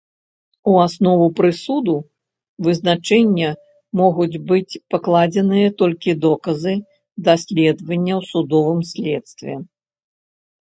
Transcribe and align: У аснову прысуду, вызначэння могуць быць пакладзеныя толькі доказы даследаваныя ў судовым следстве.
У 0.69 0.77
аснову 0.83 1.25
прысуду, 1.39 1.95
вызначэння 2.67 3.49
могуць 4.01 4.41
быць 4.53 4.79
пакладзеныя 4.95 5.69
толькі 5.83 6.17
доказы 6.25 6.73
даследаваныя 7.29 8.15
ў 8.19 8.31
судовым 8.33 8.79
следстве. 8.95 9.53